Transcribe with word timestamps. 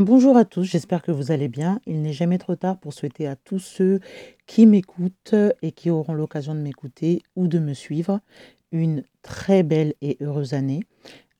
bonjour 0.00 0.36
à 0.36 0.44
tous, 0.44 0.64
j'espère 0.64 1.02
que 1.02 1.12
vous 1.12 1.32
allez 1.32 1.48
bien. 1.48 1.80
Il 1.86 2.00
n'est 2.00 2.12
jamais 2.12 2.38
trop 2.38 2.56
tard 2.56 2.78
pour 2.78 2.94
souhaiter 2.94 3.26
à 3.26 3.36
tous 3.36 3.58
ceux 3.58 4.00
qui 4.46 4.66
m'écoutent 4.66 5.34
et 5.60 5.72
qui 5.72 5.90
auront 5.90 6.14
l'occasion 6.14 6.54
de 6.54 6.60
m'écouter 6.60 7.22
ou 7.36 7.48
de 7.48 7.58
me 7.58 7.74
suivre 7.74 8.20
une 8.70 9.04
très 9.20 9.62
belle 9.62 9.94
et 10.00 10.16
heureuse 10.20 10.54
année. 10.54 10.80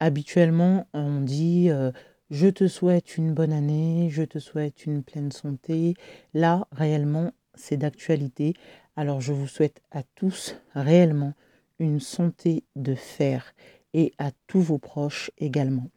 Habituellement, 0.00 0.86
on 0.92 1.20
dit 1.20 1.70
euh, 1.70 1.92
je 2.30 2.48
te 2.48 2.68
souhaite 2.68 3.16
une 3.16 3.32
bonne 3.32 3.52
année, 3.52 4.08
je 4.10 4.22
te 4.22 4.38
souhaite 4.38 4.84
une 4.84 5.02
pleine 5.02 5.32
santé. 5.32 5.94
Là, 6.34 6.66
réellement, 6.72 7.32
c'est 7.54 7.78
d'actualité. 7.78 8.54
Alors, 8.96 9.20
je 9.20 9.32
vous 9.32 9.48
souhaite 9.48 9.80
à 9.90 10.02
tous 10.14 10.56
réellement 10.74 11.32
une 11.78 12.00
santé 12.00 12.64
de 12.76 12.94
fer 12.94 13.54
et 13.94 14.12
à 14.18 14.30
tous 14.46 14.60
vos 14.60 14.78
proches 14.78 15.30
également. 15.38 15.88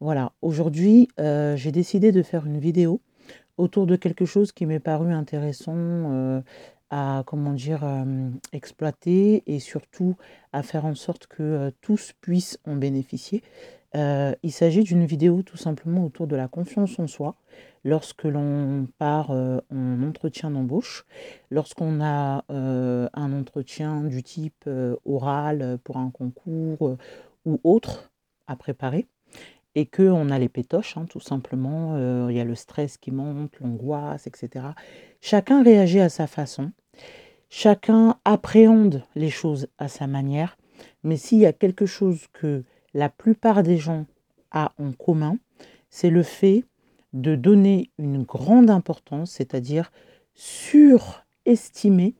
Voilà, 0.00 0.32
aujourd'hui, 0.42 1.08
euh, 1.18 1.56
j'ai 1.56 1.72
décidé 1.72 2.12
de 2.12 2.22
faire 2.22 2.46
une 2.46 2.58
vidéo 2.58 3.00
autour 3.56 3.86
de 3.86 3.96
quelque 3.96 4.26
chose 4.26 4.52
qui 4.52 4.66
m'est 4.66 4.80
paru 4.80 5.12
intéressant 5.12 5.74
euh, 5.74 6.42
à, 6.90 7.22
comment 7.26 7.54
dire, 7.54 7.82
euh, 7.82 8.28
exploiter 8.52 9.42
et 9.46 9.58
surtout 9.58 10.16
à 10.52 10.62
faire 10.62 10.84
en 10.84 10.94
sorte 10.94 11.26
que 11.28 11.72
tous 11.80 12.12
puissent 12.20 12.58
en 12.66 12.76
bénéficier. 12.76 13.42
il 13.94 14.52
s'agit 14.52 14.82
d'une 14.82 15.06
vidéo 15.06 15.42
tout 15.42 15.56
simplement 15.56 16.04
autour 16.04 16.26
de 16.26 16.36
la 16.36 16.48
confiance 16.48 16.98
en 16.98 17.06
soi 17.06 17.34
lorsque 17.82 18.24
l'on 18.24 18.86
part 18.98 19.30
en 19.30 20.02
entretien 20.02 20.50
d'embauche, 20.50 21.06
lorsqu'on 21.50 22.02
a 22.02 22.44
un 22.50 23.32
entretien 23.32 24.02
du 24.02 24.22
type 24.22 24.68
oral 25.06 25.78
pour 25.82 25.96
un 25.96 26.10
concours 26.10 26.96
ou 27.46 27.60
autre 27.64 28.10
à 28.46 28.56
préparer 28.56 29.06
et 29.76 29.84
qu'on 29.84 30.30
a 30.30 30.38
les 30.38 30.48
pétoches, 30.48 30.96
hein, 30.96 31.04
tout 31.08 31.20
simplement. 31.20 31.94
Euh, 31.96 32.26
il 32.30 32.36
y 32.36 32.40
a 32.40 32.44
le 32.44 32.54
stress 32.54 32.96
qui 32.96 33.10
monte, 33.10 33.60
l'angoisse, 33.60 34.26
etc. 34.26 34.68
Chacun 35.20 35.62
réagit 35.62 36.00
à 36.00 36.08
sa 36.08 36.26
façon. 36.26 36.72
Chacun 37.50 38.16
appréhende 38.24 39.04
les 39.14 39.28
choses 39.28 39.68
à 39.76 39.88
sa 39.88 40.06
manière. 40.06 40.56
Mais 41.04 41.18
s'il 41.18 41.38
y 41.38 41.46
a 41.46 41.52
quelque 41.52 41.84
chose 41.84 42.26
que 42.32 42.64
la 42.94 43.10
plupart 43.10 43.62
des 43.62 43.76
gens 43.76 44.06
ont 44.54 44.68
en 44.78 44.92
commun, 44.92 45.36
c'est 45.90 46.10
le 46.10 46.22
fait 46.22 46.64
de 47.12 47.34
donner 47.34 47.90
une 47.98 48.22
grande 48.22 48.70
importance, 48.70 49.32
c'est-à-dire 49.32 49.92
surestimer 50.34 52.14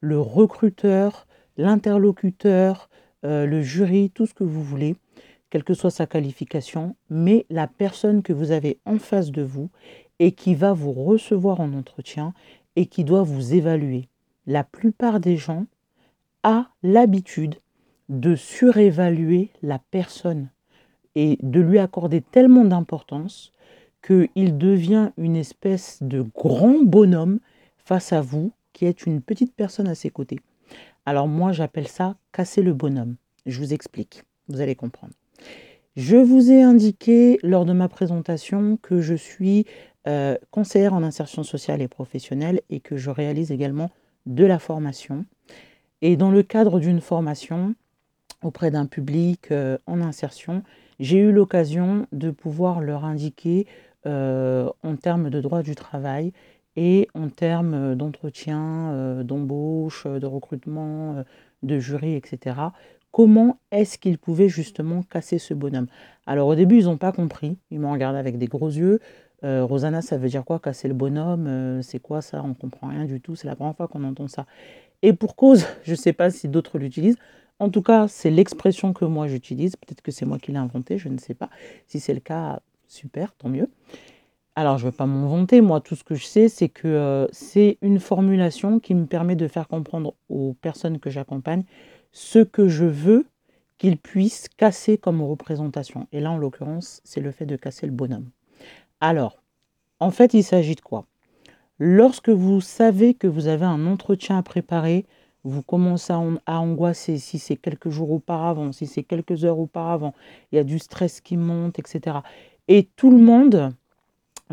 le 0.00 0.18
recruteur, 0.18 1.26
l'interlocuteur, 1.58 2.88
euh, 3.26 3.44
le 3.44 3.60
jury, 3.60 4.10
tout 4.10 4.24
ce 4.24 4.32
que 4.32 4.44
vous 4.44 4.62
voulez, 4.62 4.96
quelle 5.54 5.62
que 5.62 5.74
soit 5.74 5.92
sa 5.92 6.08
qualification, 6.08 6.96
mais 7.10 7.46
la 7.48 7.68
personne 7.68 8.24
que 8.24 8.32
vous 8.32 8.50
avez 8.50 8.80
en 8.86 8.98
face 8.98 9.30
de 9.30 9.42
vous 9.42 9.70
et 10.18 10.32
qui 10.32 10.56
va 10.56 10.72
vous 10.72 10.90
recevoir 10.90 11.60
en 11.60 11.74
entretien 11.74 12.34
et 12.74 12.86
qui 12.86 13.04
doit 13.04 13.22
vous 13.22 13.54
évaluer. 13.54 14.08
La 14.48 14.64
plupart 14.64 15.20
des 15.20 15.36
gens 15.36 15.66
a 16.42 16.70
l'habitude 16.82 17.54
de 18.08 18.34
surévaluer 18.34 19.50
la 19.62 19.78
personne 19.78 20.48
et 21.14 21.38
de 21.40 21.60
lui 21.60 21.78
accorder 21.78 22.20
tellement 22.20 22.64
d'importance 22.64 23.52
qu'il 24.04 24.58
devient 24.58 25.12
une 25.16 25.36
espèce 25.36 26.02
de 26.02 26.22
grand 26.34 26.82
bonhomme 26.82 27.38
face 27.76 28.12
à 28.12 28.20
vous 28.20 28.50
qui 28.72 28.86
est 28.86 29.06
une 29.06 29.20
petite 29.20 29.54
personne 29.54 29.86
à 29.86 29.94
ses 29.94 30.10
côtés. 30.10 30.40
Alors 31.06 31.28
moi 31.28 31.52
j'appelle 31.52 31.86
ça 31.86 32.16
casser 32.32 32.60
le 32.60 32.74
bonhomme. 32.74 33.14
Je 33.46 33.60
vous 33.60 33.72
explique, 33.72 34.24
vous 34.48 34.60
allez 34.60 34.74
comprendre. 34.74 35.14
Je 35.96 36.16
vous 36.16 36.50
ai 36.50 36.60
indiqué 36.60 37.38
lors 37.44 37.64
de 37.64 37.72
ma 37.72 37.88
présentation 37.88 38.76
que 38.82 39.00
je 39.00 39.14
suis 39.14 39.64
euh, 40.08 40.36
conseillère 40.50 40.92
en 40.92 41.04
insertion 41.04 41.44
sociale 41.44 41.80
et 41.82 41.86
professionnelle 41.86 42.60
et 42.68 42.80
que 42.80 42.96
je 42.96 43.10
réalise 43.10 43.52
également 43.52 43.90
de 44.26 44.44
la 44.44 44.58
formation. 44.58 45.24
Et 46.02 46.16
dans 46.16 46.32
le 46.32 46.42
cadre 46.42 46.80
d'une 46.80 47.00
formation 47.00 47.76
auprès 48.42 48.72
d'un 48.72 48.86
public 48.86 49.52
euh, 49.52 49.78
en 49.86 50.00
insertion, 50.00 50.64
j'ai 50.98 51.18
eu 51.18 51.30
l'occasion 51.30 52.08
de 52.10 52.32
pouvoir 52.32 52.80
leur 52.80 53.04
indiquer 53.04 53.68
euh, 54.04 54.68
en 54.82 54.96
termes 54.96 55.30
de 55.30 55.40
droit 55.40 55.62
du 55.62 55.76
travail 55.76 56.32
et 56.74 57.06
en 57.14 57.28
termes 57.28 57.94
d'entretien, 57.94 59.22
d'embauche, 59.22 60.08
de 60.08 60.26
recrutement, 60.26 61.24
de 61.62 61.78
jury, 61.78 62.14
etc., 62.14 62.56
comment 63.14 63.60
est-ce 63.70 63.96
qu'ils 63.96 64.18
pouvaient 64.18 64.48
justement 64.48 65.04
casser 65.04 65.38
ce 65.38 65.54
bonhomme? 65.54 65.86
Alors 66.26 66.48
au 66.48 66.56
début, 66.56 66.78
ils 66.78 66.86
n'ont 66.86 66.96
pas 66.96 67.12
compris, 67.12 67.56
ils 67.70 67.78
m'ont 67.78 67.92
regardé 67.92 68.18
avec 68.18 68.38
des 68.38 68.48
gros 68.48 68.66
yeux. 68.66 68.98
Euh, 69.44 69.64
Rosanna, 69.64 70.02
ça 70.02 70.18
veut 70.18 70.28
dire 70.28 70.44
quoi 70.44 70.58
casser 70.58 70.88
le 70.88 70.94
bonhomme? 70.94 71.46
Euh, 71.46 71.80
C'est 71.80 72.00
quoi 72.00 72.22
ça? 72.22 72.42
On 72.42 72.48
ne 72.48 72.54
comprend 72.54 72.88
rien 72.88 73.04
du 73.04 73.20
tout, 73.20 73.36
c'est 73.36 73.46
la 73.46 73.54
première 73.54 73.76
fois 73.76 73.86
qu'on 73.86 74.02
entend 74.02 74.26
ça. 74.26 74.46
Et 75.02 75.12
pour 75.12 75.36
cause, 75.36 75.64
je 75.84 75.92
ne 75.92 75.96
sais 75.96 76.12
pas 76.12 76.30
si 76.30 76.48
d'autres 76.48 76.76
l'utilisent, 76.76 77.18
en 77.60 77.70
tout 77.70 77.82
cas, 77.82 78.08
c'est 78.08 78.30
l'expression 78.30 78.92
que 78.92 79.04
moi 79.04 79.28
j'utilise, 79.28 79.76
peut-être 79.76 80.02
que 80.02 80.10
c'est 80.10 80.26
moi 80.26 80.40
qui 80.40 80.50
l'ai 80.50 80.58
inventée, 80.58 80.98
je 80.98 81.08
ne 81.08 81.18
sais 81.18 81.34
pas. 81.34 81.50
Si 81.86 82.00
c'est 82.00 82.14
le 82.14 82.20
cas, 82.20 82.62
super, 82.88 83.32
tant 83.36 83.48
mieux. 83.48 83.68
Alors, 84.56 84.78
je 84.78 84.86
ne 84.86 84.90
vais 84.90 84.96
pas 84.96 85.06
m'en 85.06 85.28
vanter, 85.28 85.60
moi, 85.60 85.80
tout 85.80 85.96
ce 85.96 86.04
que 86.04 86.14
je 86.14 86.24
sais, 86.24 86.48
c'est 86.48 86.68
que 86.68 86.88
euh, 86.88 87.26
c'est 87.32 87.78
une 87.82 87.98
formulation 88.00 88.80
qui 88.80 88.94
me 88.94 89.06
permet 89.06 89.36
de 89.36 89.48
faire 89.48 89.66
comprendre 89.68 90.14
aux 90.28 90.54
personnes 90.54 91.00
que 91.00 91.10
j'accompagne 91.10 91.64
ce 92.14 92.38
que 92.38 92.68
je 92.68 92.84
veux 92.84 93.26
qu'il 93.76 93.98
puisse 93.98 94.48
casser 94.48 94.96
comme 94.96 95.20
représentation. 95.20 96.06
Et 96.12 96.20
là, 96.20 96.30
en 96.30 96.38
l'occurrence, 96.38 97.02
c'est 97.04 97.20
le 97.20 97.32
fait 97.32 97.44
de 97.44 97.56
casser 97.56 97.86
le 97.86 97.92
bonhomme. 97.92 98.30
Alors, 99.00 99.42
en 99.98 100.12
fait, 100.12 100.32
il 100.32 100.44
s'agit 100.44 100.76
de 100.76 100.80
quoi? 100.80 101.06
Lorsque 101.80 102.28
vous 102.28 102.60
savez 102.60 103.14
que 103.14 103.26
vous 103.26 103.48
avez 103.48 103.64
un 103.64 103.84
entretien 103.86 104.38
à 104.38 104.42
préparer, 104.42 105.06
vous 105.42 105.62
commencez 105.62 106.12
à, 106.12 106.60
angoisser 106.60 107.18
si 107.18 107.40
c'est 107.40 107.56
quelques 107.56 107.90
jours 107.90 108.12
auparavant, 108.12 108.70
si 108.70 108.86
c'est 108.86 109.02
quelques 109.02 109.44
heures 109.44 109.58
auparavant, 109.58 110.14
il 110.52 110.56
y 110.56 110.58
a 110.58 110.64
du 110.64 110.78
stress 110.78 111.20
qui 111.20 111.36
monte, 111.36 111.80
etc. 111.80 112.18
Et 112.68 112.88
tout 112.96 113.10
le 113.10 113.18
monde 113.18 113.74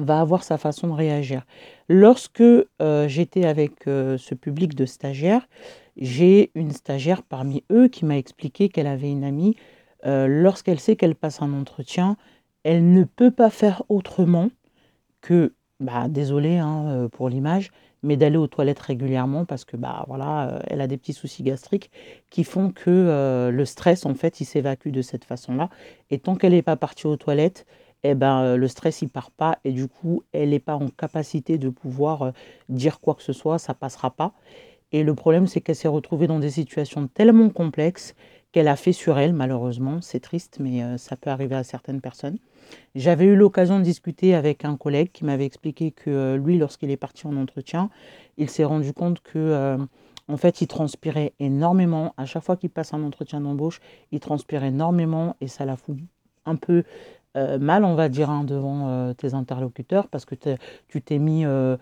va 0.04 0.20
avoir 0.20 0.44
sa 0.44 0.58
façon 0.58 0.88
de 0.88 0.94
réagir. 0.94 1.46
Lorsque 1.90 2.42
euh, 2.42 3.08
j'étais 3.08 3.46
avec 3.46 3.88
euh, 3.88 4.18
ce 4.18 4.36
public 4.36 4.76
de 4.76 4.86
stagiaires, 4.86 5.48
j'ai 5.98 6.52
une 6.56 6.72
stagiaire 6.72 7.24
parmi 7.24 7.64
eux 7.72 7.88
qui 7.88 8.06
m'a 8.06 8.18
expliqué 8.18 8.70
qu'elle 8.70 8.88
avait 8.88 9.12
une 9.12 9.24
amie. 9.24 9.56
Euh, 10.06 10.28
lorsqu'elle 10.28 10.80
sait 10.80 10.96
qu'elle 10.96 11.16
passe 11.16 11.42
un 11.42 11.54
entretien, 11.54 12.18
elle 12.64 12.92
ne 12.92 13.04
peut 13.04 13.32
pas 13.32 13.50
faire 13.50 13.84
autrement 13.90 14.50
que, 15.22 15.54
bah, 15.80 16.08
désolé 16.08 16.58
hein, 16.58 17.08
pour 17.12 17.30
l'image, 17.30 17.72
mais 18.04 18.18
d'aller 18.18 18.38
aux 18.38 18.48
toilettes 18.48 18.80
régulièrement 18.80 19.46
parce 19.46 19.64
que 19.64 19.78
bah 19.78 20.06
voilà, 20.08 20.60
elle 20.68 20.82
a 20.82 20.88
des 20.88 20.98
petits 20.98 21.14
soucis 21.14 21.44
gastriques 21.44 21.92
qui 22.32 22.44
font 22.44 22.72
que 22.72 23.52
le 23.54 23.66
stress 23.66 24.08
en 24.08 24.16
fait 24.16 24.42
il 24.42 24.46
s'évacue 24.46 24.90
de 24.90 25.04
cette 25.04 25.24
façon-là. 25.24 25.70
Et 26.10 26.18
tant 26.18 26.36
qu'elle 26.36 26.54
n'est 26.54 26.64
pas 26.64 26.78
partie 26.78 27.06
aux 27.06 27.16
toilettes, 27.16 27.68
eh 28.04 28.16
ben, 28.16 28.56
le 28.56 28.68
stress 28.68 29.02
il 29.02 29.10
part 29.10 29.32
pas 29.32 29.60
et 29.64 29.72
du 29.72 29.88
coup 29.88 30.24
elle 30.32 30.50
n'est 30.50 30.60
pas 30.60 30.76
en 30.76 30.90
capacité 30.90 31.58
de 31.58 31.70
pouvoir 31.70 32.34
dire 32.70 33.00
quoi 33.00 33.16
que 33.16 33.24
ce 33.24 33.34
soit, 33.34 33.60
ça 33.60 33.74
passera 33.74 34.12
pas. 34.12 34.34
Et 34.92 35.04
le 35.04 35.16
problème, 35.16 35.48
c'est 35.48 35.62
qu'elle 35.62 35.76
s'est 35.76 35.88
retrouvée 35.88 36.28
dans 36.28 36.40
des 36.40 36.50
situations 36.50 37.08
tellement 37.08 37.50
complexes 37.50 38.14
qu'elle 38.52 38.68
a 38.68 38.76
fait 38.76 38.92
sur 38.92 39.18
elle, 39.18 39.34
malheureusement. 39.34 40.02
C'est 40.02 40.20
triste, 40.20 40.58
mais 40.60 40.84
euh, 40.84 40.98
ça 40.98 41.16
peut 41.16 41.30
arriver 41.30 41.56
à 41.56 41.64
certaines 41.64 42.02
personnes. 42.02 42.38
J'avais 42.96 43.26
eu 43.26 43.36
l'occasion 43.36 43.80
de 43.80 43.84
discuter 43.84 44.36
avec 44.36 44.66
un 44.66 44.76
collègue 44.76 45.12
qui 45.14 45.24
m'avait 45.24 45.46
expliqué 45.46 45.92
que 45.92 46.10
euh, 46.10 46.38
lui, 46.38 46.58
lorsqu'il 46.58 46.92
est 46.92 46.98
parti 46.98 47.26
en 47.26 47.38
entretien, 47.38 47.90
il 48.38 48.50
s'est 48.50 48.66
rendu 48.66 48.92
compte 48.94 49.22
que, 49.22 49.40
euh, 49.40 49.78
en 50.28 50.38
fait, 50.38 50.62
il 50.62 50.68
transpirait 50.68 51.34
énormément. 51.40 52.14
À 52.18 52.26
chaque 52.26 52.44
fois 52.44 52.58
qu'il 52.58 52.70
passe 52.70 52.94
un 52.94 53.04
entretien 53.04 53.40
d'embauche, 53.40 53.80
il 54.12 54.20
transpire 54.20 54.64
énormément 54.66 55.38
et 55.40 55.48
ça 55.48 55.66
la 55.66 55.78
fout 55.78 55.98
un 56.46 56.56
peu 56.56 56.84
euh, 57.38 57.60
mal, 57.60 57.86
on 57.86 57.96
va 57.96 58.10
dire, 58.10 58.30
hein, 58.30 58.44
devant 58.44 58.90
euh, 58.90 59.14
tes 59.14 59.34
interlocuteurs 59.34 60.08
parce 60.10 60.26
que 60.26 60.36
tu 60.36 61.02
t'es 61.02 61.18
mis, 61.18 61.46
euh, 61.46 61.78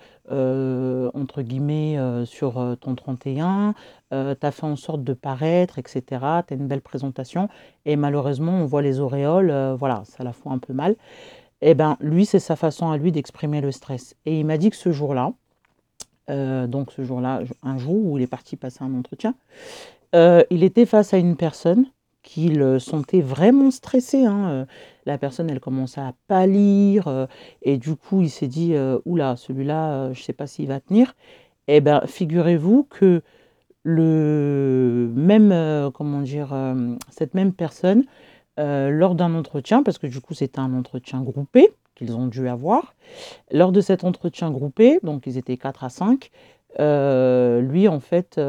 entre 1.13 1.41
guillemets, 1.41 1.97
sur 2.25 2.77
ton 2.79 2.95
31, 2.95 3.73
tu 4.11 4.15
as 4.15 4.51
fait 4.51 4.65
en 4.65 4.75
sorte 4.75 5.03
de 5.03 5.13
paraître, 5.13 5.79
etc. 5.79 6.03
Tu 6.47 6.53
as 6.53 6.57
une 6.57 6.67
belle 6.67 6.81
présentation 6.81 7.49
et 7.85 7.95
malheureusement, 7.95 8.53
on 8.53 8.65
voit 8.65 8.81
les 8.81 8.99
auréoles, 8.99 9.75
voilà, 9.77 10.03
ça 10.05 10.23
la 10.23 10.33
fout 10.33 10.51
un 10.51 10.59
peu 10.59 10.73
mal. 10.73 10.95
Et 11.61 11.71
eh 11.71 11.73
bien, 11.73 11.97
lui, 11.99 12.25
c'est 12.25 12.39
sa 12.39 12.55
façon 12.55 12.89
à 12.89 12.95
lui 12.95 13.11
d'exprimer 13.11 13.59
le 13.59 13.73
stress. 13.73 14.15
Et 14.25 14.39
il 14.39 14.45
m'a 14.45 14.57
dit 14.57 14.69
que 14.69 14.77
ce 14.77 14.91
jour-là, 14.91 15.33
donc 16.67 16.91
ce 16.91 17.03
jour-là, 17.03 17.41
un 17.63 17.77
jour 17.77 17.95
où 17.95 18.17
il 18.17 18.23
est 18.23 18.27
parti 18.27 18.55
passer 18.55 18.83
un 18.83 18.93
entretien, 18.93 19.33
il 20.13 20.63
était 20.63 20.85
face 20.85 21.13
à 21.13 21.17
une 21.17 21.35
personne 21.35 21.85
qu'il 22.31 22.79
sentait 22.79 23.21
vraiment 23.21 23.71
stressé. 23.71 24.25
Hein, 24.25 24.67
la 25.05 25.17
personne, 25.17 25.49
elle 25.49 25.59
commençait 25.59 26.01
à 26.01 26.13
pâlir, 26.27 27.27
et 27.63 27.77
du 27.77 27.95
coup, 27.95 28.21
il 28.21 28.29
s'est 28.29 28.47
dit, 28.47 28.75
oula, 29.05 29.35
celui-là, 29.35 30.13
je 30.13 30.19
ne 30.19 30.23
sais 30.23 30.33
pas 30.33 30.45
s'il 30.45 30.67
va 30.67 30.79
tenir. 30.79 31.15
Eh 31.67 31.81
bien, 31.81 32.01
figurez-vous 32.05 32.87
que 32.89 33.21
le 33.83 35.11
même, 35.15 35.89
comment 35.93 36.21
dire, 36.21 36.49
cette 37.09 37.33
même 37.33 37.53
personne 37.53 38.03
lors 38.57 39.15
d'un 39.15 39.33
entretien, 39.33 39.81
parce 39.81 39.97
que 39.97 40.05
du 40.05 40.19
coup 40.19 40.33
c'était 40.33 40.59
un 40.59 40.73
entretien 40.73 41.21
groupé 41.21 41.69
qu'ils 41.95 42.15
ont 42.15 42.27
dû 42.27 42.47
avoir. 42.47 42.93
Lors 43.51 43.71
de 43.71 43.81
cet 43.81 44.03
entretien 44.03 44.51
groupé, 44.51 44.99
donc 45.01 45.25
ils 45.25 45.37
étaient 45.37 45.57
4 45.57 45.83
à 45.85 45.89
5, 45.89 46.29
lui 46.77 47.87
en 47.87 47.99
fait, 47.99 48.39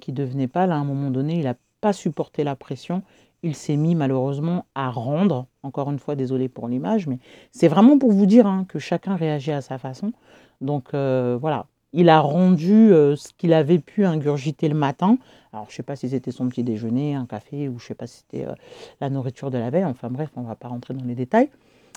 qui 0.00 0.12
devenait 0.12 0.48
pas, 0.48 0.64
à 0.64 0.74
un 0.74 0.84
moment 0.84 1.10
donné, 1.10 1.34
il 1.34 1.44
n'a 1.44 1.54
pas 1.80 1.92
supporté 1.94 2.44
la 2.44 2.56
pression, 2.56 3.02
il 3.42 3.54
s'est 3.54 3.76
mis 3.76 3.94
malheureusement 3.94 4.66
à 4.74 4.90
rendre. 4.90 5.46
Encore 5.62 5.90
une 5.90 5.98
fois, 5.98 6.14
désolé 6.14 6.48
pour 6.48 6.68
l'image, 6.68 7.06
mais 7.06 7.18
c'est 7.52 7.68
vraiment 7.68 7.98
pour 7.98 8.12
vous 8.12 8.26
dire 8.26 8.46
hein, 8.46 8.64
que 8.68 8.78
chacun 8.78 9.16
réagit 9.16 9.52
à 9.52 9.60
sa 9.60 9.78
façon. 9.78 10.12
Donc 10.60 10.94
euh, 10.94 11.38
voilà, 11.40 11.66
il 11.92 12.08
a 12.08 12.20
rendu 12.20 12.92
euh, 12.92 13.16
ce 13.16 13.32
qu'il 13.36 13.52
avait 13.52 13.78
pu 13.78 14.04
ingurgiter 14.04 14.68
le 14.68 14.74
matin. 14.74 15.18
Alors 15.52 15.66
je 15.66 15.72
ne 15.72 15.76
sais 15.76 15.82
pas 15.82 15.96
si 15.96 16.08
c'était 16.10 16.30
son 16.30 16.48
petit 16.48 16.62
déjeuner, 16.62 17.14
un 17.14 17.26
café, 17.26 17.68
ou 17.68 17.78
je 17.78 17.84
ne 17.84 17.88
sais 17.88 17.94
pas 17.94 18.06
si 18.06 18.18
c'était 18.18 18.46
euh, 18.46 18.54
la 19.00 19.10
nourriture 19.10 19.50
de 19.50 19.58
la 19.58 19.70
veille. 19.70 19.84
Enfin 19.84 20.08
bref, 20.10 20.30
on 20.36 20.42
ne 20.42 20.46
va 20.46 20.54
pas 20.54 20.68
rentrer 20.68 20.94
dans 20.94 21.04
les 21.04 21.14
détails. 21.14 21.50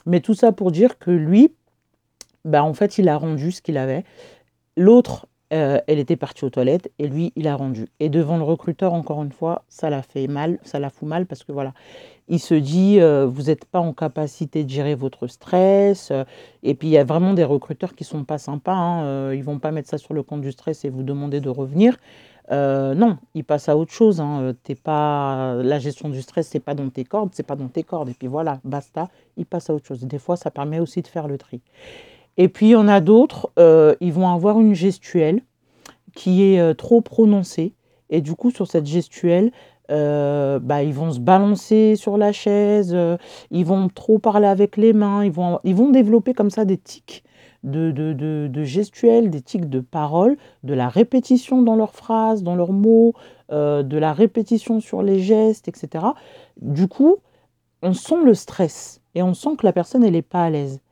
Mais 0.05 0.19
tout 0.19 0.33
ça 0.33 0.51
pour 0.51 0.71
dire 0.71 0.97
que 0.97 1.11
lui, 1.11 1.53
bah, 2.45 2.63
en 2.63 2.73
fait, 2.73 2.97
il 2.97 3.07
a 3.07 3.17
rendu 3.17 3.51
ce 3.51 3.61
qu'il 3.61 3.77
avait. 3.77 4.03
L'autre 4.75 5.27
euh, 5.53 5.79
elle 5.85 5.99
était 5.99 6.15
partie 6.15 6.45
aux 6.45 6.49
toilettes 6.49 6.91
et 6.97 7.07
lui, 7.07 7.31
il 7.35 7.47
a 7.47 7.55
rendu. 7.55 7.87
Et 7.99 8.09
devant 8.09 8.37
le 8.37 8.43
recruteur, 8.43 8.93
encore 8.93 9.21
une 9.21 9.31
fois, 9.31 9.63
ça 9.69 9.91
l'a 9.91 10.01
fait 10.01 10.25
mal, 10.25 10.57
ça 10.63 10.79
la 10.79 10.89
fout 10.89 11.07
mal 11.07 11.27
parce 11.27 11.43
que 11.43 11.51
voilà, 11.51 11.73
il 12.27 12.39
se 12.39 12.55
dit, 12.55 12.99
euh, 12.99 13.27
vous 13.27 13.43
n'êtes 13.43 13.65
pas 13.65 13.79
en 13.79 13.93
capacité 13.93 14.63
de 14.63 14.69
gérer 14.69 14.95
votre 14.95 15.27
stress. 15.27 16.09
Euh, 16.09 16.23
et 16.63 16.73
puis, 16.73 16.87
il 16.87 16.91
y 16.91 16.97
a 16.97 17.03
vraiment 17.03 17.33
des 17.33 17.43
recruteurs 17.43 17.93
qui 17.93 18.03
sont 18.03 18.23
pas 18.23 18.39
sympas. 18.39 18.73
Hein, 18.73 19.33
ils 19.33 19.43
vont 19.43 19.59
pas 19.59 19.71
mettre 19.71 19.89
ça 19.89 19.99
sur 19.99 20.15
le 20.15 20.23
compte 20.23 20.41
du 20.41 20.51
stress 20.51 20.85
et 20.85 20.89
vous 20.89 21.03
demander 21.03 21.39
de 21.39 21.49
revenir. 21.49 21.97
non, 22.49 23.17
ils 23.35 23.43
passent 23.43 23.69
à 23.69 23.77
autre 23.77 23.91
chose. 23.91 24.21
Hein. 24.21 24.55
pas 24.83 25.55
la 25.61 25.77
gestion 25.77 26.09
du 26.09 26.23
stress, 26.23 26.47
c'est 26.47 26.59
pas 26.59 26.73
dans 26.73 26.89
tes 26.89 27.03
cordes, 27.03 27.29
c'est 27.33 27.45
pas 27.45 27.55
dans 27.55 27.67
tes 27.67 27.83
cordes. 27.83 28.09
Et 28.09 28.15
puis 28.15 28.27
voilà, 28.27 28.59
basta. 28.63 29.07
Ils 29.37 29.45
passent 29.45 29.69
à 29.69 29.75
autre 29.75 29.85
chose. 29.85 30.03
Des 30.03 30.19
fois, 30.19 30.35
ça 30.35 30.49
permet 30.49 30.79
aussi 30.79 31.03
de 31.03 31.07
faire 31.07 31.27
le 31.27 31.37
tri. 31.37 31.61
Et 32.37 32.47
puis, 32.47 32.67
il 32.67 32.71
y 32.71 32.75
en 32.75 32.87
a 32.87 32.99
d'autres, 32.99 33.51
euh, 33.59 33.95
ils 34.01 34.13
vont 34.13 34.27
avoir 34.27 34.59
une 34.59 34.73
gestuelle 34.73 35.41
qui 36.15 36.43
est 36.43 36.59
euh, 36.59 36.73
trop 36.73 37.01
prononcée. 37.01 37.73
Et 38.09 38.21
du 38.21 38.35
coup, 38.35 38.51
sur 38.51 38.67
cette 38.67 38.85
gestuelle, 38.85 39.51
euh, 39.91 40.59
bah, 40.59 40.83
ils 40.83 40.93
vont 40.93 41.11
se 41.11 41.19
balancer 41.19 41.95
sur 41.95 42.17
la 42.17 42.31
chaise, 42.31 42.95
ils 43.51 43.65
vont 43.65 43.89
trop 43.89 44.19
parler 44.19 44.47
avec 44.47 44.77
les 44.77 44.93
mains, 44.93 45.23
ils 45.23 45.31
vont, 45.31 45.59
ils 45.63 45.75
vont 45.75 45.89
développer 45.89 46.33
comme 46.33 46.49
ça 46.49 46.65
des 46.65 46.77
tics 46.77 47.23
de, 47.63 47.91
de, 47.91 48.13
de, 48.13 48.63
gestuels, 48.63 49.29
des 49.29 49.41
tics 49.41 49.69
de 49.69 49.79
parole, 49.79 50.37
de 50.63 50.73
la 50.73 50.89
répétition 50.89 51.61
dans 51.61 51.75
leurs 51.75 51.95
phrases, 51.95 52.43
dans 52.43 52.55
leurs 52.55 52.73
mots, 52.73 53.13
de 53.49 53.97
la 53.97 54.13
répétition 54.13 54.79
sur 54.79 55.01
les 55.01 55.19
gestes, 55.19 55.67
etc. 55.67 56.05
Du 56.61 56.87
coup, 56.87 57.17
on 57.81 57.93
sent 57.93 58.23
le 58.23 58.33
stress 58.33 59.01
et 59.15 59.23
on 59.23 59.33
sent 59.33 59.55
que 59.57 59.65
la 59.65 59.73
personne, 59.73 60.03
elle 60.03 60.13
n'est 60.13 60.21
pas 60.21 60.43
à 60.43 60.49
l'aise. 60.49 60.82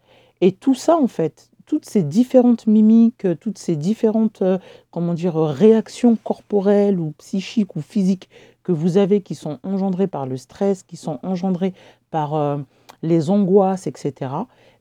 Et 0.42 0.52
tout 0.52 0.74
ça, 0.74 0.98
en 0.98 1.08
fait, 1.08 1.52
toutes 1.66 1.86
ces 1.86 2.04
différentes 2.04 2.68
mimiques, 2.68 3.26
toutes 3.40 3.58
ces 3.58 3.76
différentes, 3.76 4.42
euh, 4.42 4.58
comment 4.90 5.14
dire, 5.14 5.36
réactions 5.36 6.18
corporelles 6.18 7.00
ou 7.00 7.14
psychiques 7.18 7.76
ou 7.76 7.82
physiques 7.82 8.30
que 8.64 8.72
vous 8.72 8.98
avez 8.98 9.22
qui 9.22 9.36
sont 9.36 9.60
engendrées 9.64 10.08
par 10.08 10.26
le 10.26 10.38
stress, 10.38 10.84
qui 10.84 10.98
sont 10.98 11.20
engendrées 11.24 11.74
par 12.10 12.34
euh, 12.34 12.58
les 13.04 13.30
angoisses, 13.30 13.88
etc., 13.88 14.32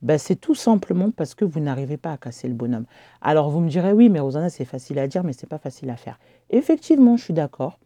ben 0.03 0.19
c'est 0.19 0.37
tout 0.37 0.55
simplement 0.55 1.11
parce 1.11 1.35
que 1.35 1.45
vous 1.45 1.61
n'arrivez 1.61 1.99
pas 1.99 2.13
à 2.13 2.17
casser 2.17 2.49
le 2.49 2.55
bonhomme. 2.55 2.87
Alors 3.21 3.51
vous 3.51 3.61
me 3.61 3.69
direz, 3.69 3.93
oui, 3.93 4.09
mais 4.09 4.21
Rosanna, 4.21 4.49
c'est 4.49 4.65
facile 4.65 4.99
à 4.99 5.07
dire, 5.07 5.25
mais 5.25 5.35
c'est 5.35 5.49
pas 5.49 5.59
facile 5.59 5.91
à 5.91 5.97
faire. 5.97 6.19
Effectivement, 6.49 7.19
je 7.19 7.25
suis 7.25 7.35
d'accord. 7.35 7.79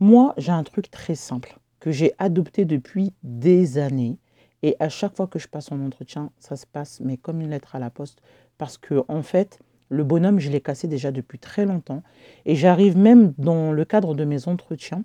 Moi, 0.00 0.32
j'ai 0.38 0.52
un 0.52 0.64
truc 0.64 0.90
très 0.90 1.14
simple 1.14 1.58
que 1.78 1.90
j'ai 1.90 2.12
adopté 2.18 2.64
depuis 2.64 3.12
des 3.22 3.76
années 3.76 4.16
et 4.62 4.76
à 4.78 4.88
chaque 4.88 5.16
fois 5.16 5.26
que 5.26 5.38
je 5.38 5.48
passe 5.48 5.72
en 5.72 5.80
entretien, 5.80 6.30
ça 6.38 6.56
se 6.56 6.66
passe, 6.66 7.00
mais 7.00 7.16
comme 7.16 7.40
une 7.40 7.50
lettre 7.50 7.76
à 7.76 7.78
la 7.78 7.90
poste, 7.90 8.20
parce 8.58 8.76
que 8.76 9.02
en 9.08 9.22
fait, 9.22 9.58
le 9.88 10.04
bonhomme, 10.04 10.38
je 10.38 10.50
l'ai 10.50 10.60
cassé 10.60 10.86
déjà 10.86 11.10
depuis 11.10 11.38
très 11.38 11.66
longtemps. 11.66 12.02
Et 12.46 12.54
j'arrive 12.54 12.96
même 12.96 13.34
dans 13.38 13.72
le 13.72 13.84
cadre 13.84 14.14
de 14.14 14.24
mes 14.24 14.48
entretiens 14.48 15.02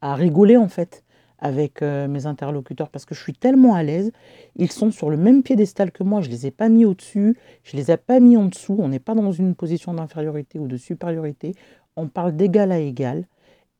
à 0.00 0.14
rigoler 0.14 0.56
en 0.56 0.68
fait 0.68 1.04
avec 1.40 1.82
euh, 1.82 2.06
mes 2.06 2.26
interlocuteurs 2.26 2.90
parce 2.90 3.04
que 3.04 3.14
je 3.14 3.20
suis 3.20 3.32
tellement 3.32 3.74
à 3.74 3.82
l'aise. 3.82 4.12
Ils 4.56 4.70
sont 4.70 4.90
sur 4.90 5.10
le 5.10 5.16
même 5.16 5.42
piédestal 5.42 5.90
que 5.90 6.02
moi. 6.02 6.20
Je 6.20 6.28
ne 6.28 6.32
les 6.32 6.46
ai 6.46 6.50
pas 6.50 6.68
mis 6.68 6.84
au-dessus, 6.84 7.36
je 7.64 7.76
ne 7.76 7.82
les 7.82 7.90
ai 7.90 7.96
pas 7.96 8.20
mis 8.20 8.36
en 8.36 8.44
dessous. 8.44 8.76
On 8.78 8.88
n'est 8.88 8.98
pas 9.00 9.14
dans 9.14 9.32
une 9.32 9.54
position 9.54 9.92
d'infériorité 9.92 10.58
ou 10.58 10.68
de 10.68 10.76
supériorité. 10.76 11.54
On 11.96 12.08
parle 12.08 12.36
d'égal 12.36 12.70
à 12.72 12.78
égal. 12.78 13.26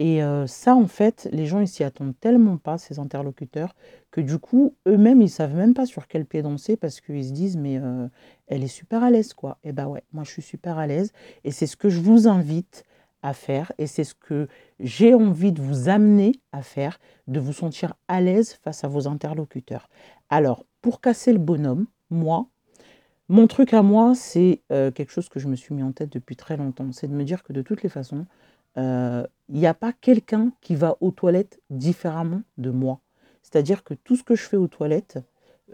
Et 0.00 0.23
euh, 0.23 0.47
ça, 0.47 0.75
en 0.75 0.87
fait, 0.87 1.29
les 1.31 1.44
gens, 1.44 1.61
ils 1.61 1.69
s'y 1.69 1.85
attendent 1.85 2.19
tellement 2.19 2.56
pas, 2.56 2.79
ces 2.79 2.99
interlocuteurs, 2.99 3.76
que 4.11 4.23
du 4.23 4.38
coup, 4.38 4.75
eux-mêmes, 4.88 5.20
ils 5.20 5.29
savent 5.29 5.55
même 5.55 5.75
pas 5.75 5.85
sur 5.85 6.08
quel 6.08 6.25
pied 6.25 6.41
danser 6.41 6.79
parce 6.79 7.02
qu'ils 7.02 7.26
se 7.26 7.32
disent, 7.32 7.58
mais 7.58 7.79
euh, 7.79 8.08
elle 8.47 8.64
est 8.64 8.69
super 8.69 9.05
à 9.05 9.11
l'aise, 9.11 9.35
quoi. 9.35 9.58
Et 9.62 9.69
eh 9.69 9.73
ben 9.73 9.87
ouais, 9.88 10.02
moi, 10.14 10.25
je 10.25 10.31
suis 10.31 10.43
super 10.43 10.79
à 10.79 10.87
l'aise. 10.87 11.12
Et 11.44 11.50
c'est 11.50 11.67
ce 11.67 11.76
que 11.76 11.91
je 11.91 12.00
vous 12.00 12.29
invite 12.29 12.85
à 13.23 13.35
faire. 13.35 13.73
Et 13.76 13.87
c'est 13.87 14.05
ce 14.05 14.14
que 14.14 14.49
j'ai 14.81 15.12
envie 15.12 15.52
de 15.52 15.61
vous 15.61 15.91
amener 15.91 16.32
à 16.53 16.62
faire, 16.62 16.99
de 17.29 17.38
vous 17.38 17.53
sentir 17.53 17.93
à 18.08 18.23
l'aise 18.23 18.55
face 18.55 18.85
à 18.85 18.88
vos 18.88 19.06
interlocuteurs. 19.06 19.91
Alors, 20.31 20.64
pour 20.81 21.03
casser 21.03 21.31
le 21.31 21.38
bonhomme, 21.38 21.85
moi, 22.08 22.46
mon 23.29 23.46
truc 23.46 23.75
à 23.75 23.82
moi, 23.82 24.14
c'est 24.14 24.62
euh, 24.73 24.91
quelque 24.91 25.12
chose 25.12 25.29
que 25.29 25.41
je 25.41 25.46
me 25.46 25.56
suis 25.56 25.75
mis 25.75 25.82
en 25.82 25.93
tête 25.93 26.11
depuis 26.11 26.37
très 26.37 26.56
longtemps. 26.56 26.91
C'est 26.93 27.06
de 27.06 27.12
me 27.12 27.23
dire 27.23 27.43
que 27.43 27.53
de 27.53 27.61
toutes 27.61 27.82
les 27.82 27.91
façons, 27.91 28.25
il 29.52 29.58
n'y 29.58 29.67
a 29.67 29.75
pas 29.75 29.93
quelqu'un 29.93 30.52
qui 30.61 30.76
va 30.76 30.97
aux 31.00 31.11
toilettes 31.11 31.61
différemment 31.70 32.43
de 32.56 32.70
moi. 32.70 33.00
C'est-à-dire 33.43 33.82
que 33.82 33.94
tout 33.94 34.17
ce 34.17 34.23
que 34.23 34.37
je 34.37 34.43
fais 34.43 34.56
aux 34.56 34.69
toilettes, 34.69 35.19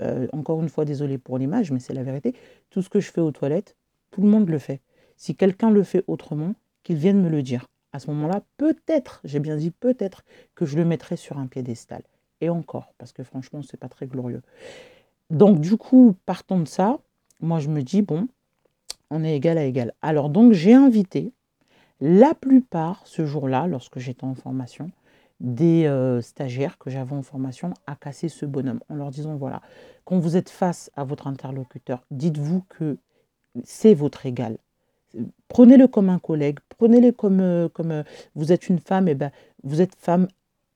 euh, 0.01 0.27
encore 0.33 0.63
une 0.63 0.69
fois, 0.69 0.85
désolé 0.85 1.19
pour 1.19 1.39
l'image, 1.39 1.71
mais 1.71 1.79
c'est 1.79 1.95
la 1.95 2.03
vérité, 2.03 2.35
tout 2.71 2.81
ce 2.81 2.89
que 2.89 3.01
je 3.01 3.11
fais 3.11 3.21
aux 3.21 3.33
toilettes, 3.33 3.77
tout 4.11 4.23
le 4.23 4.29
monde 4.29 4.49
le 4.49 4.59
fait. 4.59 4.81
Si 5.17 5.35
quelqu'un 5.35 5.71
le 5.71 5.83
fait 5.83 6.05
autrement, 6.07 6.55
qu'il 6.83 6.97
vienne 6.97 7.21
me 7.21 7.29
le 7.29 7.43
dire. 7.43 7.67
À 7.93 7.99
ce 7.99 8.11
moment-là, 8.11 8.43
peut-être, 8.57 9.21
j'ai 9.25 9.41
bien 9.41 9.57
dit 9.57 9.71
peut-être, 9.71 10.25
que 10.55 10.65
je 10.65 10.77
le 10.77 10.85
mettrai 10.85 11.17
sur 11.17 11.39
un 11.39 11.47
piédestal. 11.47 12.03
Et 12.41 12.49
encore, 12.49 12.95
parce 12.99 13.13
que 13.13 13.25
franchement, 13.25 13.63
c'est 13.63 13.79
pas 13.79 13.89
très 13.89 14.07
glorieux. 14.07 14.43
Donc, 15.31 15.61
du 15.61 15.77
coup, 15.77 16.15
partant 16.27 16.59
de 16.61 16.69
ça, 16.69 16.99
moi, 17.41 17.59
je 17.59 17.69
me 17.69 17.83
dis, 17.83 18.03
bon, 18.03 18.29
on 19.11 19.25
est 19.25 19.35
égal 19.35 19.59
à 19.59 19.65
égal. 19.65 19.95
Alors, 20.01 20.31
donc, 20.31 20.53
j'ai 20.53 20.75
invité 20.75 21.33
la 22.01 22.35
plupart, 22.35 23.07
ce 23.07 23.25
jour-là, 23.25 23.67
lorsque 23.67 23.99
j'étais 23.99 24.25
en 24.25 24.35
formation, 24.35 24.91
des 25.41 25.87
euh, 25.87 26.23
stagiaires 26.23 26.79
que 26.79 26.91
j'avais 26.91 27.15
en 27.15 27.23
formation 27.23 27.75
à 27.87 27.95
casser 27.95 28.29
ce 28.29 28.47
bonhomme 28.47 28.81
en 28.89 28.95
leur 28.95 29.11
disant 29.11 29.37
voilà, 29.37 29.61
quand 30.05 30.19
vous 30.19 30.37
êtes 30.37 30.51
face 30.51 30.91
à 30.97 31.05
votre 31.05 31.27
interlocuteur, 31.27 32.05
dites-vous 32.11 32.63
que 32.69 32.97
c'est 33.65 33.95
votre 33.95 34.27
égal. 34.27 34.57
Prenez-le 35.49 35.89
comme 35.89 36.11
un 36.11 36.19
collègue, 36.19 36.59
prenez-le 36.79 37.13
comme, 37.13 37.41
euh, 37.41 37.69
comme 37.69 37.91
euh, 37.91 38.03
vous 38.35 38.53
êtes 38.53 38.69
une 38.69 38.79
femme, 38.79 39.09
et 39.09 39.15
ben, 39.15 39.31
vous 39.63 39.81
êtes 39.81 39.95
femme 39.95 40.29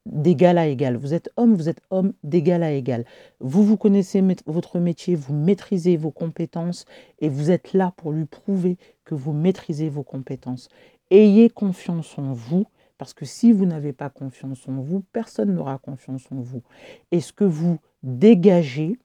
d'égal 0.06 0.58
à 0.58 0.66
égal. 0.66 0.96
Vous 0.96 1.14
êtes 1.14 1.30
homme, 1.36 1.54
vous 1.54 1.68
êtes 1.68 1.82
homme 1.90 2.12
d'égal 2.24 2.62
à 2.62 2.72
égal. 2.72 3.04
Vous, 3.38 3.62
vous 3.62 3.76
connaissez 3.76 4.22
votre 4.46 4.78
métier, 4.78 5.14
vous 5.14 5.34
maîtrisez 5.34 5.96
vos 5.96 6.10
compétences 6.10 6.86
et 7.18 7.28
vous 7.28 7.50
êtes 7.50 7.74
là 7.74 7.92
pour 7.96 8.12
lui 8.12 8.24
prouver 8.24 8.78
que 9.04 9.14
vous 9.14 9.32
maîtrisez 9.32 9.88
vos 9.88 10.02
compétences. 10.02 10.68
Ayez 11.10 11.50
confiance 11.50 12.18
en 12.18 12.32
vous, 12.32 12.66
parce 12.98 13.14
que 13.14 13.24
si 13.24 13.52
vous 13.52 13.66
n'avez 13.66 13.92
pas 13.92 14.10
confiance 14.10 14.68
en 14.68 14.80
vous, 14.80 15.02
personne 15.12 15.54
n'aura 15.54 15.78
confiance 15.78 16.26
en 16.30 16.40
vous. 16.40 16.62
Et 17.10 17.20
ce 17.20 17.32
que 17.32 17.44
vous 17.44 17.78
dégagez, 18.02 18.98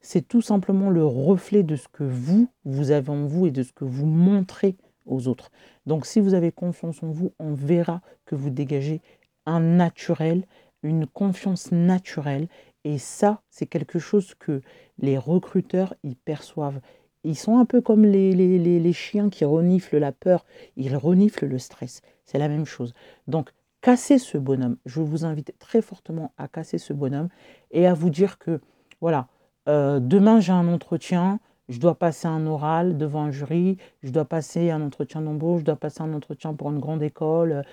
c'est 0.00 0.26
tout 0.26 0.42
simplement 0.42 0.90
le 0.90 1.04
reflet 1.06 1.62
de 1.62 1.76
ce 1.76 1.86
que 1.88 2.02
vous, 2.04 2.48
vous 2.64 2.90
avez 2.90 3.10
en 3.10 3.26
vous 3.26 3.46
et 3.46 3.50
de 3.50 3.62
ce 3.62 3.72
que 3.72 3.84
vous 3.84 4.06
montrez 4.06 4.76
aux 5.06 5.28
autres. 5.28 5.50
Donc 5.86 6.06
si 6.06 6.20
vous 6.20 6.34
avez 6.34 6.50
confiance 6.50 7.02
en 7.02 7.10
vous, 7.10 7.32
on 7.38 7.54
verra 7.54 8.00
que 8.24 8.34
vous 8.34 8.50
dégagez 8.50 9.00
un 9.46 9.60
naturel, 9.60 10.44
une 10.82 11.06
confiance 11.06 11.70
naturelle. 11.72 12.48
Et 12.84 12.98
ça, 12.98 13.42
c'est 13.48 13.66
quelque 13.66 13.98
chose 13.98 14.34
que 14.34 14.62
les 14.98 15.18
recruteurs 15.18 15.94
y 16.02 16.14
perçoivent. 16.14 16.80
Ils 17.24 17.36
sont 17.36 17.58
un 17.58 17.64
peu 17.64 17.80
comme 17.80 18.04
les, 18.04 18.92
chiens 18.92 19.30
qui 19.30 19.44
reniflent 19.44 19.98
la 19.98 20.12
peur, 20.12 20.44
ils 20.76 20.96
reniflent 20.96 21.46
le 21.46 21.58
stress. 21.58 22.02
C'est 22.24 22.38
la 22.38 22.48
même 22.48 22.66
chose. 22.66 22.94
Donc, 23.28 23.50
casser 23.80 24.18
ce 24.18 24.38
bonhomme. 24.38 24.76
Je 24.86 25.00
vous 25.00 25.24
invite 25.24 25.54
très 25.58 25.82
fortement 25.82 26.32
à 26.38 26.48
casser 26.48 26.78
ce 26.78 26.92
bonhomme 26.92 27.28
et 27.70 27.86
à 27.86 27.94
vous 27.94 28.10
dire 28.10 28.38
que, 28.38 28.60
voilà, 29.00 29.28
euh, 29.68 30.00
demain 30.00 30.40
j'ai 30.40 30.52
un 30.52 30.68
entretien, 30.68 31.40
je 31.68 31.78
dois 31.78 31.94
passer 31.94 32.26
un 32.26 32.46
oral 32.46 32.96
devant 32.96 33.22
un 33.24 33.30
jury, 33.30 33.78
je 34.02 34.10
dois 34.10 34.24
passer 34.24 34.70
un 34.70 34.82
entretien 34.82 35.20
d'embauche, 35.22 35.60
je 35.60 35.66
dois 35.66 35.76
passer 35.76 36.02
un 36.02 36.12
entretien 36.12 36.54
pour 36.54 36.70
une 36.70 36.80
grande 36.80 37.02
école. 37.02 37.64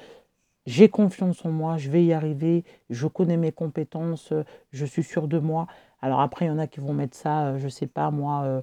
J'ai 0.66 0.90
confiance 0.90 1.44
en 1.46 1.52
moi, 1.52 1.78
je 1.78 1.90
vais 1.90 2.04
y 2.04 2.14
arriver, 2.14 2.64
je 2.90 3.08
connais 3.08 3.38
mes 3.38 3.52
compétences, 3.52 4.34
je 4.72 4.86
suis 4.86 5.04
sûr 5.04 5.28
de 5.28 5.40
moi. 5.40 5.68
Alors 6.02 6.22
après, 6.22 6.46
il 6.46 6.48
y 6.50 6.52
en 6.52 6.60
a 6.60 6.68
qui 6.68 6.80
vont 6.80 6.94
mettre 6.94 7.16
ça, 7.18 7.48
euh, 7.48 7.58
je 7.58 7.66
ne 7.66 7.70
sais 7.70 7.88
pas 7.88 8.12
moi, 8.12 8.44
euh, 8.44 8.62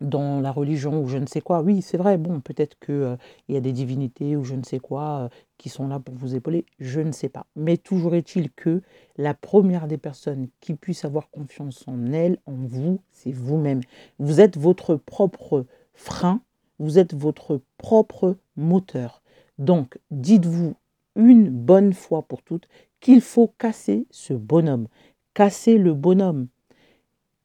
dans 0.00 0.40
la 0.40 0.50
religion 0.52 1.02
ou 1.02 1.08
je 1.08 1.18
ne 1.18 1.26
sais 1.26 1.40
quoi. 1.40 1.62
Oui, 1.62 1.82
c'est 1.82 1.96
vrai, 1.96 2.18
bon, 2.18 2.40
peut-être 2.40 2.78
qu'il 2.78 2.94
euh, 2.94 3.16
y 3.48 3.56
a 3.56 3.60
des 3.60 3.72
divinités 3.72 4.36
ou 4.36 4.44
je 4.44 4.54
ne 4.54 4.62
sais 4.62 4.78
quoi 4.78 5.20
euh, 5.20 5.28
qui 5.58 5.68
sont 5.68 5.88
là 5.88 6.00
pour 6.00 6.14
vous 6.14 6.34
épauler, 6.34 6.64
je 6.78 7.00
ne 7.00 7.12
sais 7.12 7.28
pas. 7.28 7.46
Mais 7.56 7.76
toujours 7.76 8.14
est-il 8.14 8.50
que 8.50 8.82
la 9.16 9.34
première 9.34 9.86
des 9.86 9.98
personnes 9.98 10.48
qui 10.60 10.74
puisse 10.74 11.04
avoir 11.04 11.30
confiance 11.30 11.84
en 11.86 12.12
elle, 12.12 12.38
en 12.46 12.54
vous, 12.54 13.00
c'est 13.12 13.32
vous-même. 13.32 13.80
Vous 14.18 14.40
êtes 14.40 14.56
votre 14.56 14.96
propre 14.96 15.66
frein, 15.92 16.40
vous 16.78 16.98
êtes 16.98 17.14
votre 17.14 17.60
propre 17.76 18.36
moteur. 18.56 19.22
Donc, 19.58 19.98
dites-vous 20.10 20.74
une 21.16 21.50
bonne 21.50 21.92
fois 21.92 22.22
pour 22.22 22.42
toutes 22.42 22.68
qu'il 23.00 23.20
faut 23.20 23.52
casser 23.58 24.06
ce 24.10 24.32
bonhomme. 24.32 24.88
Casser 25.34 25.76
le 25.76 25.94
bonhomme. 25.94 26.48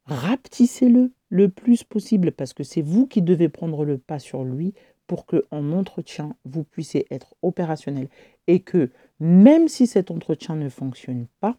Rapetissez-le 0.05 1.11
le 1.29 1.49
plus 1.49 1.83
possible 1.83 2.31
parce 2.31 2.53
que 2.53 2.63
c'est 2.63 2.81
vous 2.81 3.07
qui 3.07 3.21
devez 3.21 3.49
prendre 3.49 3.85
le 3.85 3.97
pas 3.97 4.19
sur 4.19 4.43
lui 4.43 4.73
pour 5.07 5.25
que 5.25 5.45
en 5.51 5.71
entretien 5.71 6.35
vous 6.45 6.63
puissiez 6.63 7.05
être 7.11 7.35
opérationnel 7.41 8.09
et 8.47 8.59
que 8.59 8.91
même 9.19 9.67
si 9.67 9.87
cet 9.87 10.11
entretien 10.11 10.55
ne 10.55 10.69
fonctionne 10.69 11.27
pas, 11.39 11.57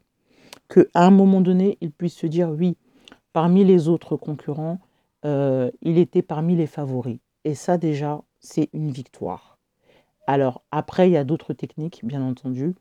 que 0.69 0.89
à 0.95 1.07
un 1.07 1.11
moment 1.11 1.41
donné 1.41 1.79
il 1.81 1.91
puisse 1.91 2.15
se 2.15 2.27
dire 2.27 2.51
oui, 2.51 2.77
parmi 3.33 3.65
les 3.65 3.89
autres 3.89 4.17
concurrents, 4.17 4.79
euh, 5.25 5.71
il 5.83 5.99
était 5.99 6.23
parmi 6.23 6.57
les 6.57 6.67
favoris. 6.67 7.19
Et 7.45 7.55
ça 7.55 7.79
déjà, 7.79 8.23
c'est 8.41 8.69
une 8.73 8.91
victoire. 8.91 9.59
Alors 10.27 10.63
après, 10.71 11.09
il 11.09 11.13
y 11.13 11.17
a 11.17 11.25
d'autres 11.25 11.53
techniques, 11.53 12.01
bien 12.05 12.23
entendu, 12.23 12.75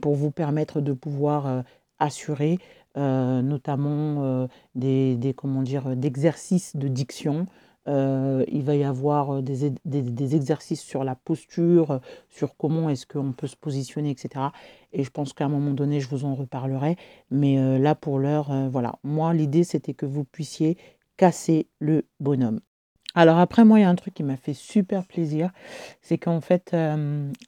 pour 0.00 0.14
vous 0.14 0.30
permettre 0.30 0.80
de 0.80 0.92
pouvoir 0.92 1.46
euh, 1.46 1.62
assurer 1.98 2.58
notamment 2.96 4.24
euh, 4.24 4.46
des, 4.74 5.16
des, 5.16 5.34
comment 5.34 5.62
dire, 5.62 5.96
d'exercices 5.96 6.76
de 6.76 6.88
diction. 6.88 7.46
Euh, 7.88 8.44
il 8.48 8.64
va 8.64 8.74
y 8.74 8.82
avoir 8.82 9.42
des, 9.42 9.70
des, 9.84 10.02
des, 10.02 10.34
exercices 10.34 10.80
sur 10.80 11.04
la 11.04 11.14
posture, 11.14 12.00
sur 12.28 12.56
comment 12.56 12.90
est-ce 12.90 13.06
qu'on 13.06 13.32
peut 13.32 13.46
se 13.46 13.54
positionner, 13.54 14.10
etc. 14.10 14.46
Et 14.92 15.04
je 15.04 15.10
pense 15.10 15.32
qu'à 15.32 15.44
un 15.44 15.48
moment 15.48 15.70
donné, 15.70 16.00
je 16.00 16.08
vous 16.08 16.24
en 16.24 16.34
reparlerai. 16.34 16.96
Mais 17.30 17.78
là, 17.78 17.94
pour 17.94 18.18
l'heure, 18.18 18.50
voilà. 18.70 18.94
Moi, 19.04 19.34
l'idée, 19.34 19.62
c'était 19.62 19.94
que 19.94 20.06
vous 20.06 20.24
puissiez 20.24 20.76
casser 21.16 21.68
le 21.78 22.06
bonhomme. 22.18 22.60
Alors 23.18 23.38
après, 23.38 23.64
moi, 23.64 23.78
il 23.78 23.82
y 23.82 23.84
a 23.84 23.88
un 23.88 23.94
truc 23.94 24.12
qui 24.12 24.22
m'a 24.22 24.36
fait 24.36 24.52
super 24.52 25.06
plaisir, 25.06 25.50
c'est 26.02 26.18
qu'en 26.18 26.42
fait, 26.42 26.76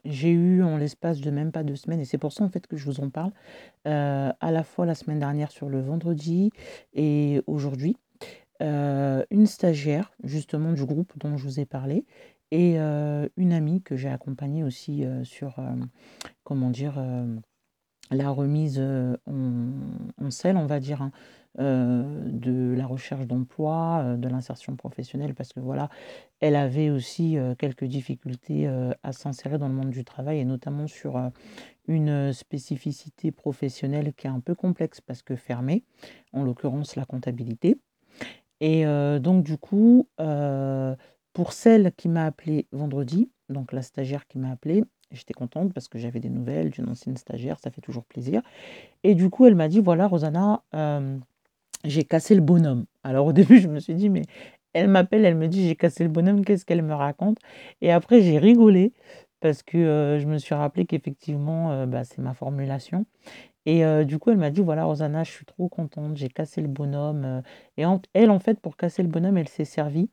j'ai 0.06 0.30
eu 0.30 0.62
en 0.62 0.78
l'espace 0.78 1.20
de 1.20 1.30
même 1.30 1.52
pas 1.52 1.62
deux 1.62 1.76
semaines, 1.76 2.00
et 2.00 2.06
c'est 2.06 2.16
pour 2.16 2.32
ça 2.32 2.42
en 2.42 2.48
fait 2.48 2.66
que 2.66 2.78
je 2.78 2.86
vous 2.86 3.00
en 3.00 3.10
parle, 3.10 3.32
à 3.84 4.50
la 4.50 4.62
fois 4.64 4.86
la 4.86 4.94
semaine 4.94 5.18
dernière 5.18 5.50
sur 5.50 5.68
le 5.68 5.80
vendredi 5.82 6.50
et 6.94 7.42
aujourd'hui, 7.46 7.98
une 8.60 9.46
stagiaire 9.46 10.10
justement 10.24 10.72
du 10.72 10.86
groupe 10.86 11.12
dont 11.18 11.36
je 11.36 11.44
vous 11.44 11.60
ai 11.60 11.66
parlé, 11.66 12.06
et 12.50 12.78
une 12.78 13.52
amie 13.52 13.82
que 13.82 13.94
j'ai 13.94 14.08
accompagnée 14.08 14.64
aussi 14.64 15.04
sur, 15.22 15.56
comment 16.44 16.70
dire, 16.70 16.94
la 18.10 18.30
remise 18.30 18.80
en, 18.80 19.16
en 19.26 20.56
on 20.56 20.66
va 20.66 20.80
dire, 20.80 21.02
hein, 21.02 21.12
euh, 21.12 21.47
de 21.58 22.74
la 22.76 22.86
recherche 22.86 23.26
d'emploi, 23.26 24.02
euh, 24.02 24.16
de 24.16 24.28
l'insertion 24.28 24.76
professionnelle, 24.76 25.34
parce 25.34 25.52
que 25.52 25.60
voilà, 25.60 25.88
elle 26.40 26.54
avait 26.54 26.90
aussi 26.90 27.36
euh, 27.36 27.54
quelques 27.56 27.84
difficultés 27.84 28.68
à 29.02 29.12
s'insérer 29.12 29.58
dans 29.58 29.68
le 29.68 29.74
monde 29.74 29.90
du 29.90 30.04
travail, 30.04 30.38
et 30.38 30.44
notamment 30.44 30.86
sur 30.86 31.20
une 31.86 32.32
spécificité 32.32 33.32
professionnelle 33.32 34.12
qui 34.14 34.26
est 34.26 34.30
un 34.30 34.40
peu 34.40 34.54
complexe 34.54 35.00
parce 35.00 35.22
que 35.22 35.36
fermée, 35.36 35.84
en 36.32 36.44
l'occurrence 36.44 36.96
la 36.96 37.04
comptabilité. 37.04 37.78
Et 38.60 38.84
donc 39.20 39.44
du 39.44 39.56
coup, 39.56 40.08
pour 41.32 41.52
celle 41.52 41.92
qui 41.92 42.08
m'a 42.08 42.26
appelé 42.26 42.66
vendredi, 42.72 43.30
donc 43.48 43.72
la 43.72 43.82
stagiaire 43.82 44.26
qui 44.26 44.38
m'a 44.38 44.50
appelé, 44.50 44.84
j'étais 45.10 45.34
contente 45.34 45.72
parce 45.72 45.88
que 45.88 45.98
j'avais 45.98 46.20
des 46.20 46.30
nouvelles 46.30 46.70
d'une 46.70 46.88
ancienne 46.88 47.16
stagiaire, 47.16 47.58
ça 47.58 47.70
fait 47.70 47.80
toujours 47.80 48.04
plaisir. 48.04 48.42
Et 49.02 49.14
du 49.14 49.30
coup, 49.30 49.46
elle 49.46 49.54
m'a 49.54 49.68
dit, 49.68 49.80
voilà, 49.80 50.06
Rosanna, 50.06 50.62
j'ai 51.84 52.04
cassé 52.04 52.34
le 52.34 52.40
bonhomme. 52.40 52.86
Alors 53.04 53.26
au 53.26 53.32
début, 53.34 53.58
je 53.58 53.68
me 53.68 53.80
suis 53.80 53.94
dit, 53.94 54.10
mais 54.10 54.22
elle 54.72 54.88
m'appelle, 54.88 55.24
elle 55.24 55.36
me 55.36 55.48
dit, 55.48 55.66
j'ai 55.66 55.76
cassé 55.76 56.04
le 56.04 56.10
bonhomme, 56.10 56.44
qu'est-ce 56.44 56.64
qu'elle 56.64 56.82
me 56.82 56.94
raconte? 56.94 57.38
Et 57.80 57.90
après, 57.92 58.20
j'ai 58.22 58.38
rigolé 58.38 58.92
parce 59.40 59.62
que 59.62 59.78
euh, 59.78 60.18
je 60.18 60.26
me 60.26 60.38
suis 60.38 60.54
rappelé 60.54 60.86
qu'effectivement, 60.86 61.72
euh, 61.72 61.86
bah, 61.86 62.04
c'est 62.04 62.18
ma 62.18 62.34
formulation. 62.34 63.06
Et 63.66 63.84
euh, 63.84 64.04
du 64.04 64.18
coup, 64.18 64.30
elle 64.30 64.38
m'a 64.38 64.50
dit, 64.50 64.62
voilà, 64.62 64.84
Rosanna, 64.84 65.24
je 65.24 65.30
suis 65.30 65.44
trop 65.44 65.68
contente, 65.68 66.16
j'ai 66.16 66.28
cassé 66.28 66.60
le 66.60 66.68
bonhomme. 66.68 67.42
Et 67.76 67.84
elle, 68.14 68.30
en 68.30 68.38
fait, 68.38 68.60
pour 68.60 68.76
casser 68.76 69.02
le 69.02 69.08
bonhomme, 69.08 69.36
elle 69.36 69.48
s'est 69.48 69.64
servie 69.64 70.10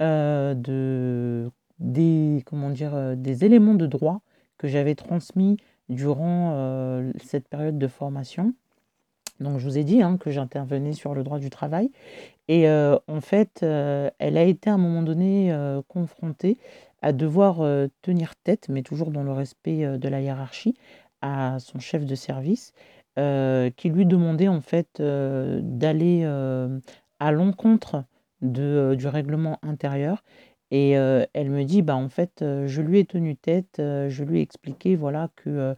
de, 0.00 1.50
des, 1.78 2.42
comment 2.46 2.70
dire, 2.70 3.16
des 3.16 3.44
éléments 3.44 3.74
de 3.74 3.86
droit 3.86 4.20
que 4.58 4.68
j'avais 4.68 4.94
transmis 4.94 5.56
durant 5.88 7.02
cette 7.22 7.48
période 7.48 7.78
de 7.78 7.88
formation. 7.88 8.54
Donc 9.42 9.58
je 9.58 9.64
vous 9.64 9.78
ai 9.78 9.84
dit 9.84 10.02
hein, 10.02 10.16
que 10.16 10.30
j'intervenais 10.30 10.92
sur 10.92 11.14
le 11.14 11.22
droit 11.22 11.38
du 11.38 11.50
travail. 11.50 11.90
Et 12.48 12.68
euh, 12.68 12.98
en 13.08 13.20
fait, 13.20 13.60
euh, 13.62 14.10
elle 14.18 14.36
a 14.36 14.42
été 14.42 14.70
à 14.70 14.74
un 14.74 14.78
moment 14.78 15.02
donné 15.02 15.52
euh, 15.52 15.82
confrontée 15.88 16.58
à 17.02 17.12
devoir 17.12 17.56
tenir 18.02 18.36
tête, 18.36 18.68
mais 18.68 18.82
toujours 18.82 19.10
dans 19.10 19.24
le 19.24 19.32
respect 19.32 19.98
de 19.98 20.08
la 20.08 20.20
hiérarchie, 20.20 20.74
à 21.20 21.58
son 21.58 21.80
chef 21.80 22.06
de 22.06 22.14
service, 22.14 22.74
qui 23.16 23.88
lui 23.88 24.06
demandait 24.06 24.46
en 24.46 24.60
fait 24.60 25.02
d'aller 25.02 26.24
à 27.18 27.32
l'encontre 27.32 28.04
du 28.40 29.08
règlement 29.08 29.58
intérieur 29.64 30.22
et 30.74 30.92
elle 30.92 31.50
me 31.50 31.64
dit, 31.64 31.82
bah, 31.82 31.94
en 31.96 32.08
fait, 32.08 32.38
je 32.40 32.80
lui 32.82 32.98
ai 32.98 33.04
tenu 33.04 33.36
tête, 33.36 33.74
je 33.78 34.24
lui 34.24 34.38
ai 34.38 34.42
expliqué, 34.42 34.96
voilà, 34.96 35.28
que 35.36 35.76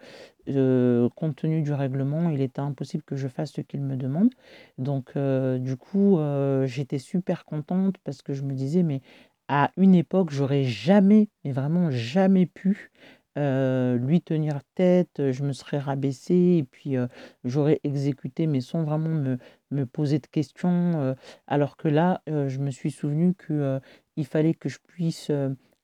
compte 1.16 1.36
tenu 1.36 1.62
du 1.62 1.72
règlement, 1.72 2.30
il 2.30 2.40
était 2.40 2.60
impossible 2.60 3.02
que 3.02 3.16
je 3.16 3.28
fasse 3.28 3.52
ce 3.52 3.60
qu'il 3.60 3.80
me 3.82 3.96
demande. 3.96 4.30
Donc, 4.78 5.12
du 5.16 5.76
coup, 5.76 6.18
j'étais 6.66 6.98
super 6.98 7.44
contente 7.44 7.96
parce 8.04 8.22
que 8.22 8.32
je 8.34 8.42
me 8.42 8.54
disais, 8.54 8.82
mais 8.82 9.00
à 9.48 9.70
une 9.76 9.94
époque, 9.94 10.30
j'aurais 10.30 10.64
jamais, 10.64 11.28
mais 11.44 11.52
vraiment 11.52 11.90
jamais 11.90 12.46
pu 12.46 12.90
lui 13.36 14.20
tenir 14.22 14.60
tête, 14.76 15.30
je 15.32 15.42
me 15.42 15.52
serais 15.52 15.78
rabaissée 15.78 16.58
et 16.58 16.64
puis 16.64 16.94
j'aurais 17.44 17.80
exécuté, 17.84 18.46
mais 18.46 18.60
sans 18.60 18.84
vraiment 18.84 19.08
me, 19.10 19.38
me 19.70 19.86
poser 19.86 20.18
de 20.20 20.26
questions. 20.26 21.16
alors 21.46 21.76
que 21.76 21.88
là, 21.88 22.22
je 22.26 22.58
me 22.58 22.70
suis 22.70 22.90
souvenu 22.90 23.34
que 23.34 23.80
il 24.16 24.26
fallait 24.26 24.54
que 24.54 24.68
je 24.68 24.78
puisse 24.86 25.30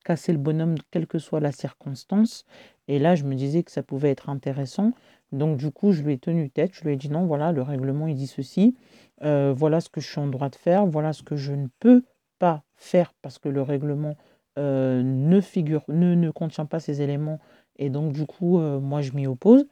casser 0.05 0.33
le 0.33 0.39
bonhomme, 0.39 0.77
quelle 0.91 1.07
que 1.07 1.19
soit 1.19 1.41
la 1.41 1.53
circonstance. 1.53 2.45
Et 2.89 2.99
là, 2.99 3.15
je 3.15 3.25
me 3.25 3.35
disais 3.35 3.63
que 3.63 3.71
ça 3.71 3.83
pouvait 3.83 4.11
être 4.11 4.29
intéressant. 4.29 4.93
Donc, 5.33 5.57
du 5.59 5.71
coup, 5.71 5.93
je 5.93 6.03
lui 6.03 6.15
ai 6.15 6.19
tenu 6.19 6.51
tête. 6.51 6.71
Je 6.75 6.83
lui 6.85 6.93
ai 6.93 6.97
dit 6.97 7.11
non, 7.11 7.27
voilà, 7.27 7.53
le 7.53 7.63
règlement, 7.63 8.07
il 8.07 8.17
dit 8.17 8.27
ceci. 8.27 8.77
voilà 9.21 9.81
ce 9.81 9.89
que 9.89 10.01
je 10.01 10.09
suis 10.09 10.21
en 10.21 10.27
droit 10.27 10.49
de 10.49 10.57
faire. 10.57 10.87
Voilà 10.87 11.13
ce 11.13 11.23
que 11.23 11.37
je 11.37 11.53
ne 11.53 11.69
peux 11.79 12.03
pas 12.39 12.63
faire 12.77 13.13
parce 13.23 13.39
que 13.39 13.49
le 13.49 13.63
règlement 13.63 14.17
ne 14.57 15.41
figure, 15.41 15.85
ne, 15.89 16.15
ne 16.15 16.31
contient 16.31 16.67
pas 16.67 16.81
ces 16.81 17.03
éléments. 17.03 17.39
Et 17.77 17.91
donc, 17.91 18.13
du 18.13 18.27
coup, 18.27 18.59
moi, 18.59 19.01
je 19.03 19.13
m'y 19.13 19.27
oppose. 19.27 19.67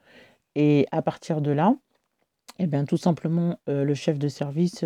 Et 0.55 0.87
à 0.93 1.03
partir 1.03 1.41
de 1.41 1.51
là, 1.51 1.75
eh 2.59 2.67
bien, 2.67 2.85
tout 2.85 2.97
simplement, 2.97 3.59
le 3.67 3.95
chef 3.95 4.19
de 4.19 4.29
service, 4.29 4.85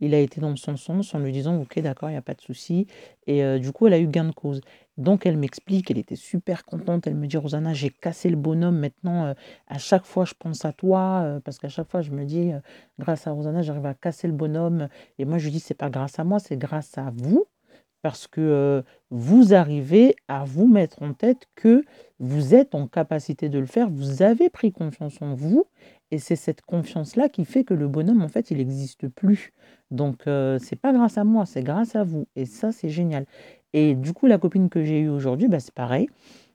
il 0.00 0.14
a 0.14 0.18
été 0.20 0.40
dans 0.40 0.56
son 0.56 0.76
sens 0.76 1.14
en 1.14 1.18
lui 1.18 1.32
disant: 1.32 1.60
«OK, 1.60 1.78
d'accord, 1.80 2.10
il 2.10 2.14
y 2.14 2.16
a 2.16 2.22
pas 2.22 2.34
de 2.34 2.40
souci» 2.40 2.86
et 3.26 3.58
du 3.58 3.72
coup, 3.72 3.86
elle 3.86 3.92
a 3.94 3.98
eu 3.98 4.06
gain 4.06 4.24
de 4.24 4.32
cause. 4.32 4.60
Donc 4.98 5.24
elle 5.26 5.36
m'explique, 5.38 5.90
elle 5.90 5.98
était 5.98 6.16
super 6.16 6.64
contente, 6.64 7.06
elle 7.06 7.14
me 7.16 7.26
dit: 7.26 7.36
«Rosanna, 7.36 7.72
j'ai 7.74 7.90
cassé 7.90 8.28
le 8.30 8.36
bonhomme 8.36 8.78
maintenant, 8.78 9.34
à 9.68 9.78
chaque 9.78 10.04
fois 10.06 10.24
je 10.24 10.34
pense 10.38 10.64
à 10.64 10.72
toi», 10.72 11.40
parce 11.44 11.58
qu'à 11.58 11.68
chaque 11.68 11.90
fois 11.90 12.00
je 12.02 12.10
me 12.10 12.24
dis: 12.24 12.52
«Grâce 12.98 13.26
à 13.26 13.32
Rosanna, 13.32 13.62
j'arrive 13.62 13.86
à 13.86 13.94
casser 13.94 14.26
le 14.26 14.32
bonhomme» 14.34 14.88
et 15.18 15.24
moi 15.24 15.38
je 15.38 15.44
lui 15.44 15.52
dis: 15.52 15.60
«C'est 15.60 15.74
pas 15.74 15.90
grâce 15.90 16.18
à 16.18 16.24
moi, 16.24 16.38
c'est 16.38 16.56
grâce 16.56 16.96
à 16.98 17.12
vous, 17.14 17.46
parce 18.02 18.26
que, 18.26 18.82
vous 19.10 19.54
arrivez 19.54 20.16
à 20.28 20.44
vous 20.44 20.66
mettre 20.68 21.02
en 21.02 21.12
tête 21.14 21.46
que 21.56 21.84
vous 22.20 22.54
êtes 22.54 22.74
en 22.74 22.86
capacité 22.86 23.48
de 23.48 23.58
le 23.58 23.66
faire, 23.66 23.90
vous 23.90 24.22
avez 24.22 24.48
pris 24.50 24.72
confiance 24.72 25.20
en 25.22 25.34
vous 25.34 25.66
et 26.10 26.18
c'est 26.18 26.36
cette 26.36 26.62
confiance-là 26.62 27.28
qui 27.28 27.44
fait 27.44 27.64
que 27.64 27.74
le 27.74 27.88
bonhomme, 27.88 28.22
en 28.22 28.28
fait, 28.28 28.50
il 28.50 28.58
n'existe 28.58 29.08
plus. 29.08 29.52
Donc, 29.90 30.26
euh, 30.26 30.58
c'est 30.60 30.76
pas 30.76 30.92
grâce 30.92 31.18
à 31.18 31.24
moi, 31.24 31.46
c'est 31.46 31.62
grâce 31.62 31.94
à 31.96 32.04
vous. 32.04 32.26
Et 32.36 32.46
ça, 32.46 32.72
c'est 32.72 32.88
génial. 32.88 33.26
Et 33.72 33.94
du 33.94 34.12
coup, 34.12 34.26
la 34.26 34.38
copine 34.38 34.68
que 34.68 34.82
j'ai 34.84 35.00
eue 35.00 35.08
aujourd'hui, 35.08 35.48
bah, 35.48 35.60
c'est 35.60 35.74
pareil. 35.74 36.08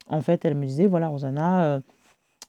En 0.08 0.22
fait, 0.22 0.46
elle 0.46 0.56
me 0.56 0.66
disait, 0.66 0.88
voilà, 0.88 1.08
Rosanna, 1.08 1.66
euh, 1.66 1.80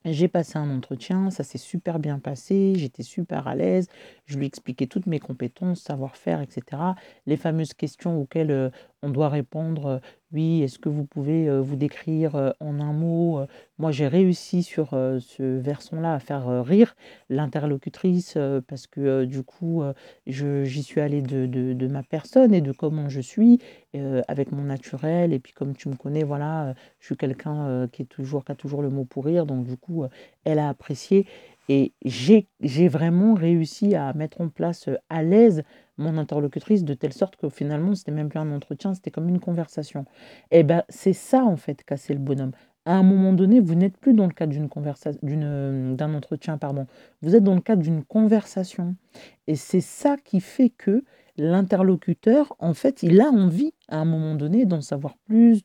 j'ai 0.04 0.28
passé 0.28 0.58
un 0.58 0.70
entretien, 0.70 1.30
ça 1.30 1.42
s'est 1.42 1.58
super 1.58 1.98
bien 1.98 2.18
passé, 2.18 2.74
j'étais 2.76 3.02
super 3.02 3.48
à 3.48 3.54
l'aise, 3.56 3.88
je 4.26 4.38
lui 4.38 4.46
expliquais 4.46 4.86
toutes 4.86 5.06
mes 5.06 5.18
compétences, 5.18 5.80
savoir-faire, 5.80 6.40
etc. 6.42 6.82
Les 7.26 7.36
fameuses 7.36 7.74
questions 7.74 8.20
auxquelles 8.20 8.50
euh, 8.50 8.70
on 9.02 9.10
doit 9.10 9.28
répondre 9.28 10.00
oui, 10.32 10.62
est-ce 10.62 10.78
que 10.80 10.88
vous 10.88 11.04
pouvez 11.04 11.48
euh, 11.48 11.60
vous 11.60 11.76
décrire 11.76 12.34
euh, 12.34 12.50
en 12.60 12.80
un 12.80 12.92
mot 12.92 13.38
euh, 13.38 13.46
Moi, 13.78 13.92
j'ai 13.92 14.08
réussi 14.08 14.62
sur 14.64 14.90
ce 14.90 15.42
versant-là 15.58 16.14
à 16.14 16.18
faire 16.18 16.64
rire 16.64 16.96
l'interlocutrice 17.28 18.36
parce 18.66 18.86
que 18.86 19.24
du 19.24 19.42
coup, 19.42 19.82
j'y 20.26 20.82
suis 20.82 21.00
allée 21.00 21.20
de, 21.22 21.46
de- 21.46 21.72
de 21.74 21.86
ma 21.86 22.02
personne 22.02 22.54
et 22.54 22.60
de 22.62 22.72
comment 22.72 23.08
je 23.10 23.20
suis, 23.20 23.60
avec 24.28 24.50
mon 24.52 24.62
naturel. 24.62 25.32
Et 25.34 25.38
puis, 25.38 25.52
comme 25.52 25.76
tu 25.76 25.88
me 25.90 25.94
connais, 25.96 26.22
voilà, 26.24 26.74
je 27.00 27.06
suis 27.06 27.16
quelqu'un 27.16 27.86
qui 27.92 28.06
toujours, 28.06 28.44
qui 28.46 28.52
a 28.52 28.54
toujours 28.54 28.80
le 28.82 28.88
mot 28.88 29.04
pour 29.04 29.26
rire. 29.26 29.44
Donc, 29.46 29.64
du 29.66 29.76
coup, 29.76 30.04
elle 30.44 30.58
a 30.58 30.68
apprécié. 30.70 31.26
Et 31.68 31.92
j'ai, 32.04 32.48
vraiment 32.88 33.34
réussi 33.34 33.94
à 33.94 34.12
mettre 34.12 34.40
en 34.40 34.48
place 34.48 34.88
euh, 34.88 34.96
à 35.08 35.22
l'aise 35.22 35.62
mon 35.98 36.18
interlocutrice 36.18 36.84
de 36.84 36.94
telle 36.94 37.12
sorte 37.12 37.36
que 37.36 37.48
finalement, 37.48 37.94
c'était 37.94 38.12
même 38.12 38.28
plus 38.28 38.38
un 38.38 38.52
entretien, 38.52 38.94
c'était 38.94 39.10
comme 39.10 39.28
une 39.28 39.40
conversation. 39.40 40.04
Et 40.50 40.62
ben, 40.62 40.84
c'est 40.88 41.12
ça 41.12 41.44
en 41.44 41.56
fait, 41.56 41.82
casser 41.84 42.12
le 42.12 42.20
bonhomme. 42.20 42.52
À 42.84 42.94
un 42.94 43.02
moment 43.02 43.32
donné, 43.32 43.58
vous 43.58 43.74
n'êtes 43.74 43.96
plus 43.96 44.14
dans 44.14 44.26
le 44.26 44.32
cadre 44.32 44.52
d'une 44.52 44.68
conversation, 44.68 45.18
euh, 45.24 45.94
d'un 45.94 46.14
entretien, 46.14 46.56
pardon. 46.56 46.86
Vous 47.22 47.34
êtes 47.34 47.42
dans 47.42 47.56
le 47.56 47.60
cadre 47.60 47.82
d'une 47.82 48.04
conversation. 48.04 48.94
Et 49.48 49.56
c'est 49.56 49.80
ça 49.80 50.16
qui 50.22 50.40
fait 50.40 50.70
que 50.70 51.02
l'interlocuteur, 51.36 52.54
en 52.60 52.74
fait, 52.74 53.02
il 53.02 53.20
a 53.20 53.28
envie 53.28 53.72
à 53.88 53.98
un 53.98 54.04
moment 54.04 54.36
donné 54.36 54.66
d'en 54.66 54.80
savoir 54.80 55.16
plus, 55.26 55.64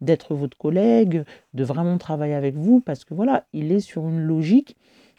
d'être 0.00 0.34
votre 0.34 0.56
collègue, 0.56 1.24
de 1.52 1.64
vraiment 1.64 1.98
travailler 1.98 2.34
avec 2.34 2.56
vous, 2.56 2.80
parce 2.80 3.04
que 3.04 3.12
voilà, 3.12 3.46
il 3.52 3.70
est 3.70 3.80
sur 3.80 4.08
une 4.08 4.20
logique 4.20 4.76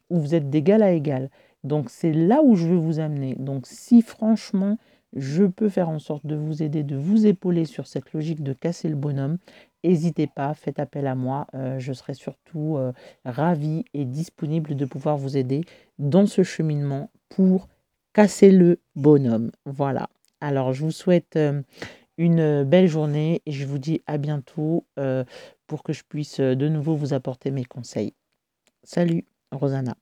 où 0.10 0.20
vous 0.20 0.36
êtes 0.36 0.50
d'égal 0.50 0.84
à 0.84 0.92
égal. 0.92 1.30
Donc 1.64 1.90
c'est 1.90 2.14
là 2.14 2.42
où 2.44 2.56
je 2.56 2.68
veux 2.68 2.78
vous 2.78 3.00
amener. 3.00 3.36
Donc 3.36 3.66
si 3.68 4.02
franchement, 4.02 4.78
je 5.16 5.44
peux 5.44 5.70
faire 5.70 5.90
en 5.90 6.00
sorte 6.00 6.26
de 6.26 6.36
vous 6.36 6.64
aider, 6.64 6.84
de 6.84 6.96
vous 6.96 7.26
épauler 7.26 7.66
sur 7.66 7.88
cette 7.88 8.14
logique 8.14 8.44
de 8.44 8.54
casser 8.54 8.90
le 8.90 8.96
bonhomme, 8.96 9.38
n'hésitez 9.84 10.28
pas, 10.28 10.54
faites 10.54 10.80
appel 10.80 11.08
à 11.08 11.16
moi. 11.16 11.48
Euh, 11.54 11.80
je 11.80 11.94
serai 11.94 12.14
surtout 12.14 12.78
euh, 12.78 12.92
ravie 13.26 13.86
et 13.94 14.06
disponible 14.06 14.76
de 14.76 14.86
pouvoir 14.86 15.18
vous 15.18 15.38
aider 15.38 15.62
dans 16.00 16.26
ce 16.26 16.44
cheminement 16.44 17.10
pour 17.30 17.68
casser 18.14 18.52
le 18.52 18.80
bonhomme. 18.96 19.52
Voilà. 19.66 20.10
Alors 20.42 20.74
je 20.74 20.84
vous 20.84 20.92
souhaite 20.92 21.36
euh, 21.36 21.62
une 22.18 22.64
belle 22.64 22.88
journée 22.88 23.42
et 23.46 23.52
je 23.52 23.66
vous 23.66 23.80
dis 23.80 24.02
à 24.08 24.18
bientôt 24.18 24.86
pour 25.66 25.82
que 25.82 25.94
je 25.94 26.04
puisse 26.04 26.40
de 26.40 26.68
nouveau 26.68 26.96
vous 26.96 27.14
apporter 27.14 27.50
mes 27.50 27.66
conseils. 27.66 28.14
Salut, 28.84 29.26
Rosanna. 29.60 29.96